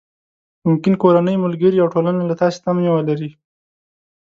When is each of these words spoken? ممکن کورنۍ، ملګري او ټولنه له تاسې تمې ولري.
ممکن 0.67 0.93
کورنۍ، 1.03 1.35
ملګري 1.45 1.77
او 1.83 1.87
ټولنه 1.93 2.21
له 2.29 2.35
تاسې 2.41 2.57
تمې 2.65 2.89
ولري. 2.93 3.31